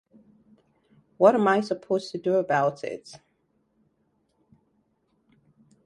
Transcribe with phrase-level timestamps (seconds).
[1.17, 3.19] What am I supposed to do about it?